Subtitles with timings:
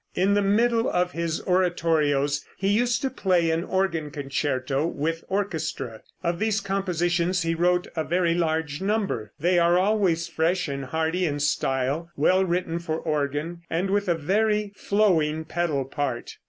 [0.15, 6.01] In the middle of his oratorios he used to play an organ concerto with orchestra.
[6.23, 9.31] Of these compositions he wrote a very large number.
[9.39, 14.15] They are always fresh and hearty in style, well written for organ, and with a
[14.15, 16.37] very flowing pedal part.